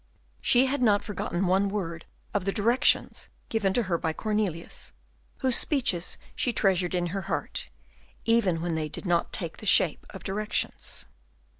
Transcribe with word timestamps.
She 0.41 0.65
had 0.65 0.81
not 0.81 1.03
forgotten 1.03 1.45
one 1.45 1.69
word 1.69 2.05
of 2.33 2.45
the 2.45 2.51
directions 2.51 3.29
given 3.49 3.71
to 3.73 3.83
her 3.83 3.99
by 3.99 4.13
Cornelius, 4.13 4.93
whose 5.41 5.55
speeches 5.55 6.17
she 6.35 6.51
treasured 6.51 6.95
in 6.95 7.05
her 7.13 7.21
heart, 7.29 7.69
even 8.25 8.61
when 8.61 8.73
they 8.73 8.89
did 8.89 9.05
not 9.05 9.31
take 9.31 9.57
the 9.57 9.67
shape 9.67 10.07
of 10.09 10.23
directions. 10.23 11.05